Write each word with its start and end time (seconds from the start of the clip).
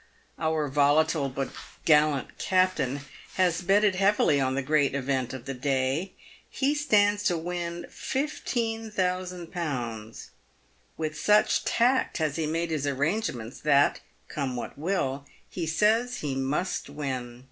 Our 0.39 0.67
volatile 0.67 1.29
but 1.29 1.51
gallant 1.85 2.39
captain 2.39 3.01
has 3.35 3.61
betted 3.61 3.93
heavily 3.93 4.41
on 4.41 4.55
the 4.55 4.63
great 4.63 4.95
event 4.95 5.31
of 5.31 5.45
the 5.45 5.53
day. 5.53 6.13
He 6.49 6.73
stands 6.73 7.21
to 7.25 7.37
win 7.37 7.85
15,000Z. 7.91 10.29
"With 10.97 11.15
such 11.19 11.63
tact 11.65 12.17
has 12.17 12.35
he 12.35 12.47
made 12.47 12.71
his 12.71 12.87
arrangements, 12.87 13.59
that, 13.59 13.99
come 14.27 14.55
what 14.55 14.75
will, 14.75 15.23
he 15.47 15.67
says 15.67 16.21
he 16.21 16.33
must 16.33 16.89
win. 16.89 17.39